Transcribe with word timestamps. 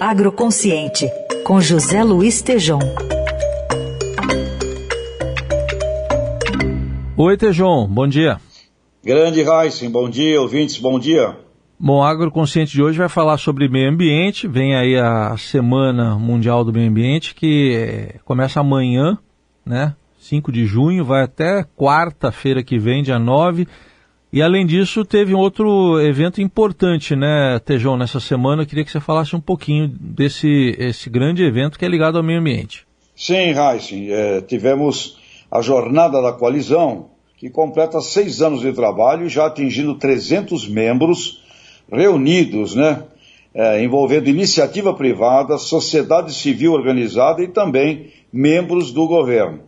Agroconsciente, 0.00 1.10
com 1.44 1.60
José 1.60 2.02
Luiz 2.04 2.40
Tejom. 2.42 2.78
Oi, 7.16 7.36
Tejom, 7.36 7.86
bom 7.88 8.06
dia. 8.06 8.38
Grande 9.04 9.40
Heisen, 9.40 9.90
bom 9.90 10.08
dia, 10.08 10.40
ouvintes, 10.40 10.78
bom 10.78 10.98
dia. 10.98 11.36
Bom, 11.78 12.02
a 12.02 12.10
Agroconsciente 12.10 12.72
de 12.72 12.82
hoje 12.82 12.98
vai 12.98 13.08
falar 13.08 13.38
sobre 13.38 13.68
meio 13.68 13.90
ambiente. 13.90 14.46
Vem 14.48 14.76
aí 14.76 14.96
a 14.96 15.36
Semana 15.36 16.16
Mundial 16.16 16.64
do 16.64 16.72
Meio 16.72 16.90
Ambiente, 16.90 17.34
que 17.34 18.14
começa 18.24 18.60
amanhã, 18.60 19.18
né? 19.64 19.94
5 20.18 20.50
de 20.50 20.66
junho, 20.66 21.04
vai 21.04 21.22
até 21.22 21.64
quarta-feira 21.76 22.62
que 22.62 22.78
vem, 22.78 23.02
dia 23.02 23.18
9. 23.18 23.66
E 24.30 24.42
além 24.42 24.66
disso, 24.66 25.04
teve 25.04 25.32
outro 25.32 25.98
evento 26.00 26.42
importante, 26.42 27.16
né, 27.16 27.58
Tejão, 27.64 27.96
nessa 27.96 28.20
semana. 28.20 28.62
Eu 28.62 28.66
queria 28.66 28.84
que 28.84 28.90
você 28.90 29.00
falasse 29.00 29.34
um 29.34 29.40
pouquinho 29.40 29.88
desse 29.88 30.76
esse 30.78 31.08
grande 31.08 31.42
evento 31.42 31.78
que 31.78 31.84
é 31.84 31.88
ligado 31.88 32.18
ao 32.18 32.22
meio 32.22 32.38
ambiente. 32.38 32.86
Sim, 33.16 33.54
Heisen. 33.54 34.10
É, 34.10 34.40
tivemos 34.42 35.18
a 35.50 35.62
Jornada 35.62 36.20
da 36.20 36.32
Coalizão, 36.32 37.10
que 37.38 37.48
completa 37.48 38.00
seis 38.02 38.42
anos 38.42 38.60
de 38.60 38.72
trabalho, 38.72 39.28
já 39.28 39.46
atingindo 39.46 39.94
300 39.94 40.68
membros 40.68 41.42
reunidos, 41.90 42.74
né, 42.74 43.04
é, 43.54 43.82
envolvendo 43.82 44.28
iniciativa 44.28 44.92
privada, 44.92 45.56
sociedade 45.56 46.34
civil 46.34 46.74
organizada 46.74 47.42
e 47.42 47.48
também 47.48 48.12
membros 48.30 48.92
do 48.92 49.06
governo. 49.06 49.67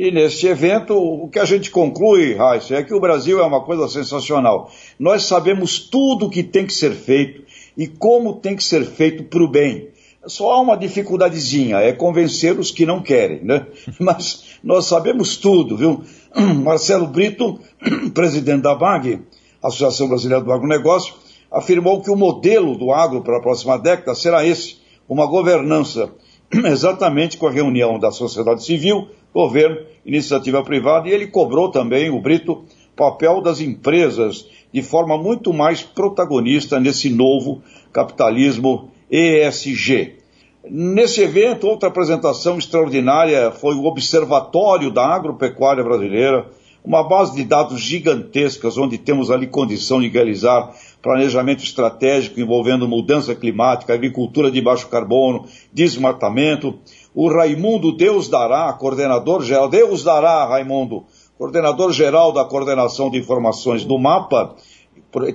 E 0.00 0.12
neste 0.12 0.46
evento, 0.46 0.96
o 0.96 1.28
que 1.28 1.40
a 1.40 1.44
gente 1.44 1.72
conclui, 1.72 2.32
Raíssa, 2.32 2.76
é 2.76 2.84
que 2.84 2.94
o 2.94 3.00
Brasil 3.00 3.40
é 3.40 3.42
uma 3.42 3.64
coisa 3.64 3.88
sensacional. 3.88 4.70
Nós 4.96 5.24
sabemos 5.24 5.80
tudo 5.80 6.26
o 6.26 6.30
que 6.30 6.44
tem 6.44 6.64
que 6.64 6.72
ser 6.72 6.92
feito 6.92 7.42
e 7.76 7.88
como 7.88 8.34
tem 8.34 8.54
que 8.54 8.62
ser 8.62 8.84
feito 8.84 9.24
para 9.24 9.42
o 9.42 9.48
bem. 9.48 9.88
Só 10.24 10.52
há 10.52 10.60
uma 10.60 10.76
dificuldadezinha, 10.76 11.78
é 11.78 11.92
convencer 11.92 12.60
os 12.60 12.70
que 12.70 12.86
não 12.86 13.02
querem, 13.02 13.42
né? 13.42 13.66
Mas 13.98 14.60
nós 14.62 14.86
sabemos 14.86 15.36
tudo, 15.36 15.76
viu? 15.76 16.04
Marcelo 16.62 17.08
Brito, 17.08 17.58
presidente 18.14 18.62
da 18.62 18.76
BAG, 18.76 19.22
Associação 19.60 20.06
Brasileira 20.06 20.44
do 20.44 20.52
Agronegócio, 20.52 21.12
afirmou 21.50 22.00
que 22.02 22.10
o 22.10 22.14
modelo 22.14 22.78
do 22.78 22.92
agro 22.92 23.20
para 23.22 23.38
a 23.38 23.42
próxima 23.42 23.76
década 23.76 24.14
será 24.14 24.46
esse, 24.46 24.76
uma 25.08 25.26
governança 25.26 26.08
exatamente 26.70 27.36
com 27.36 27.48
a 27.48 27.50
reunião 27.50 27.98
da 27.98 28.12
sociedade 28.12 28.64
civil, 28.64 29.08
governo, 29.32 29.78
iniciativa 30.04 30.62
privada, 30.62 31.08
e 31.08 31.12
ele 31.12 31.26
cobrou 31.26 31.70
também, 31.70 32.10
o 32.10 32.20
Brito, 32.20 32.64
papel 32.96 33.40
das 33.40 33.60
empresas 33.60 34.48
de 34.72 34.82
forma 34.82 35.16
muito 35.16 35.52
mais 35.52 35.82
protagonista 35.82 36.80
nesse 36.80 37.08
novo 37.08 37.62
capitalismo 37.92 38.90
ESG. 39.10 40.16
Nesse 40.70 41.22
evento, 41.22 41.66
outra 41.66 41.88
apresentação 41.88 42.58
extraordinária 42.58 43.50
foi 43.52 43.74
o 43.74 43.84
Observatório 43.84 44.90
da 44.90 45.06
Agropecuária 45.06 45.82
Brasileira, 45.82 46.46
uma 46.88 47.06
base 47.06 47.36
de 47.36 47.44
dados 47.44 47.82
gigantescas, 47.82 48.78
onde 48.78 48.96
temos 48.96 49.30
ali 49.30 49.46
condição 49.46 50.00
de 50.00 50.08
realizar 50.08 50.72
planejamento 51.02 51.62
estratégico 51.62 52.40
envolvendo 52.40 52.88
mudança 52.88 53.34
climática, 53.34 53.92
agricultura 53.92 54.50
de 54.50 54.58
baixo 54.62 54.88
carbono, 54.88 55.44
desmatamento. 55.70 56.78
O 57.14 57.28
Raimundo 57.28 57.92
Deus 57.94 58.26
dará, 58.26 58.72
coordenador 58.72 59.44
geral, 59.44 59.68
Deus 59.68 60.02
dará, 60.02 60.46
Raimundo, 60.46 61.04
coordenador 61.36 61.92
geral 61.92 62.32
da 62.32 62.46
coordenação 62.46 63.10
de 63.10 63.18
informações 63.18 63.84
do 63.84 63.98
MAPA, 63.98 64.56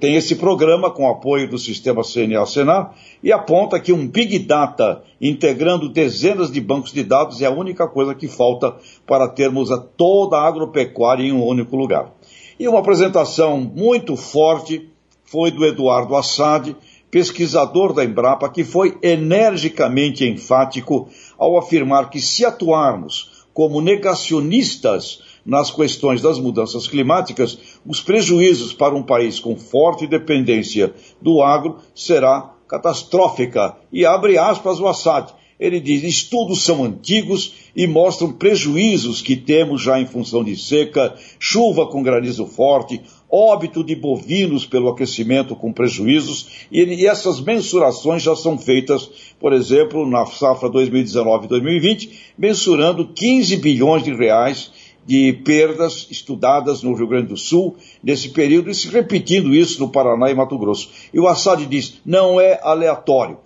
tem 0.00 0.16
esse 0.16 0.34
programa 0.34 0.90
com 0.90 1.08
apoio 1.08 1.48
do 1.48 1.56
sistema 1.56 2.02
CNA-Senar 2.02 2.94
e 3.22 3.32
aponta 3.32 3.78
que 3.78 3.92
um 3.92 4.06
Big 4.06 4.40
Data 4.40 5.02
integrando 5.20 5.88
dezenas 5.88 6.50
de 6.50 6.60
bancos 6.60 6.92
de 6.92 7.04
dados 7.04 7.40
é 7.40 7.46
a 7.46 7.50
única 7.50 7.86
coisa 7.86 8.14
que 8.14 8.26
falta 8.26 8.74
para 9.06 9.28
termos 9.28 9.70
a 9.70 9.78
toda 9.78 10.38
a 10.38 10.46
agropecuária 10.46 11.22
em 11.22 11.32
um 11.32 11.46
único 11.46 11.76
lugar. 11.76 12.12
E 12.58 12.66
uma 12.66 12.80
apresentação 12.80 13.60
muito 13.60 14.16
forte 14.16 14.90
foi 15.24 15.52
do 15.52 15.64
Eduardo 15.64 16.16
Assad, 16.16 16.74
pesquisador 17.08 17.92
da 17.92 18.04
Embrapa, 18.04 18.48
que 18.48 18.64
foi 18.64 18.98
energicamente 19.00 20.26
enfático 20.26 21.08
ao 21.38 21.56
afirmar 21.56 22.10
que 22.10 22.20
se 22.20 22.44
atuarmos 22.44 23.46
como 23.54 23.80
negacionistas 23.80 25.29
nas 25.44 25.70
questões 25.70 26.20
das 26.20 26.38
mudanças 26.38 26.86
climáticas, 26.86 27.58
os 27.86 28.00
prejuízos 28.00 28.72
para 28.72 28.94
um 28.94 29.02
país 29.02 29.38
com 29.38 29.56
forte 29.56 30.06
dependência 30.06 30.92
do 31.20 31.42
agro 31.42 31.78
será 31.94 32.54
catastrófica. 32.68 33.76
E 33.92 34.06
abre 34.06 34.38
aspas 34.38 34.78
o 34.78 34.86
Assad. 34.86 35.32
Ele 35.60 35.78
diz: 35.78 36.02
estudos 36.02 36.64
são 36.64 36.84
antigos 36.84 37.52
e 37.76 37.86
mostram 37.86 38.32
prejuízos 38.32 39.20
que 39.20 39.36
temos 39.36 39.82
já 39.82 40.00
em 40.00 40.06
função 40.06 40.42
de 40.42 40.56
seca, 40.56 41.14
chuva 41.38 41.86
com 41.86 42.02
granizo 42.02 42.46
forte, 42.46 42.98
óbito 43.30 43.84
de 43.84 43.94
bovinos 43.94 44.64
pelo 44.64 44.88
aquecimento 44.88 45.54
com 45.54 45.70
prejuízos, 45.70 46.66
e, 46.72 47.06
essas 47.06 47.40
mensurações 47.40 48.22
já 48.22 48.34
são 48.34 48.56
feitas, 48.56 49.10
por 49.38 49.52
exemplo, 49.52 50.08
na 50.08 50.24
safra 50.24 50.70
2019-2020, 50.70 52.10
mensurando 52.38 53.08
15 53.08 53.56
bilhões 53.58 54.02
de 54.02 54.14
reais 54.14 54.72
de 55.06 55.32
perdas 55.32 56.06
estudadas 56.10 56.82
no 56.82 56.94
Rio 56.94 57.08
Grande 57.08 57.28
do 57.28 57.36
Sul 57.36 57.76
nesse 58.02 58.28
período 58.30 58.70
e 58.70 58.74
se 58.74 58.88
repetindo 58.88 59.54
isso 59.54 59.80
no 59.80 59.90
Paraná 59.90 60.30
e 60.30 60.34
Mato 60.34 60.58
Grosso. 60.58 60.90
E 61.12 61.18
o 61.18 61.26
Assad 61.26 61.64
diz: 61.66 62.00
não 62.04 62.40
é 62.40 62.60
aleatório. 62.62 63.38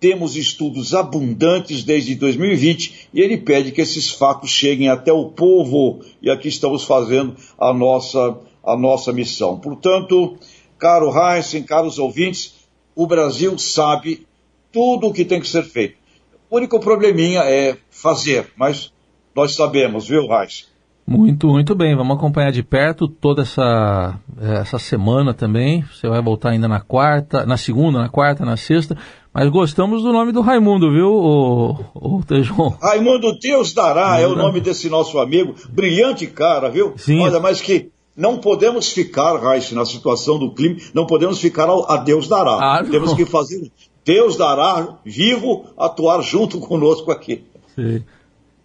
Temos 0.00 0.34
estudos 0.34 0.94
abundantes 0.94 1.84
desde 1.84 2.16
2020 2.16 3.08
e 3.14 3.20
ele 3.20 3.36
pede 3.36 3.70
que 3.70 3.80
esses 3.80 4.10
fatos 4.10 4.50
cheguem 4.50 4.88
até 4.88 5.12
o 5.12 5.26
povo. 5.26 6.00
E 6.20 6.28
aqui 6.28 6.48
estamos 6.48 6.82
fazendo 6.84 7.36
a 7.56 7.72
nossa 7.72 8.36
a 8.64 8.76
nossa 8.76 9.12
missão. 9.12 9.58
Portanto, 9.58 10.36
caro 10.78 11.12
Heisen, 11.12 11.64
caros 11.64 11.98
ouvintes, 11.98 12.68
o 12.94 13.06
Brasil 13.06 13.58
sabe 13.58 14.26
tudo 14.70 15.08
o 15.08 15.12
que 15.12 15.24
tem 15.24 15.40
que 15.40 15.48
ser 15.48 15.64
feito. 15.64 15.96
O 16.48 16.56
único 16.56 16.78
probleminha 16.78 17.40
é 17.40 17.76
fazer, 17.90 18.52
mas 18.56 18.92
nós 19.34 19.54
sabemos, 19.54 20.06
viu, 20.08 20.24
Heisen? 20.32 20.71
Muito, 21.18 21.48
muito 21.48 21.74
bem. 21.74 21.96
Vamos 21.96 22.16
acompanhar 22.16 22.50
de 22.50 22.62
perto 22.62 23.08
toda 23.08 23.42
essa, 23.42 24.18
essa 24.40 24.78
semana 24.78 25.32
também. 25.32 25.84
Você 25.92 26.08
vai 26.08 26.20
voltar 26.22 26.50
ainda 26.50 26.68
na 26.68 26.80
quarta, 26.80 27.46
na 27.46 27.56
segunda, 27.56 27.98
na 27.98 28.08
quarta, 28.08 28.44
na 28.44 28.56
sexta. 28.56 28.96
Mas 29.32 29.48
gostamos 29.48 30.02
do 30.02 30.12
nome 30.12 30.32
do 30.32 30.40
Raimundo, 30.40 30.90
viu, 30.90 31.08
o, 31.08 31.70
o 31.94 32.22
Tejon? 32.22 32.76
Raimundo 32.82 33.38
Deus 33.38 33.72
dará, 33.72 34.20
é 34.20 34.26
o 34.26 34.36
nome 34.36 34.60
desse 34.60 34.90
nosso 34.90 35.18
amigo. 35.18 35.54
Brilhante 35.70 36.26
cara, 36.26 36.68
viu? 36.68 36.92
Sim. 36.96 37.20
Olha, 37.20 37.40
mas 37.40 37.60
que 37.60 37.90
não 38.16 38.38
podemos 38.38 38.92
ficar, 38.92 39.38
Raíssa, 39.40 39.74
na 39.74 39.86
situação 39.86 40.38
do 40.38 40.52
clima, 40.52 40.76
não 40.92 41.06
podemos 41.06 41.38
ficar 41.38 41.66
a 41.88 41.96
Deus 41.96 42.28
dará. 42.28 42.58
Ah, 42.60 42.84
Temos 42.84 43.14
que 43.14 43.24
fazer 43.24 43.70
Deus 44.04 44.36
dará 44.36 44.98
vivo 45.04 45.66
atuar 45.78 46.20
junto 46.22 46.58
conosco 46.58 47.10
aqui. 47.10 47.44
Sim. 47.74 48.02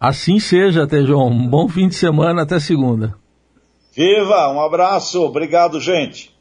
Assim 0.00 0.38
seja, 0.38 0.86
Tejon. 0.86 1.28
Um 1.28 1.48
bom 1.48 1.68
fim 1.68 1.88
de 1.88 1.96
semana, 1.96 2.42
até 2.42 2.60
segunda. 2.60 3.16
Viva, 3.92 4.52
um 4.52 4.60
abraço, 4.60 5.20
obrigado, 5.24 5.80
gente. 5.80 6.32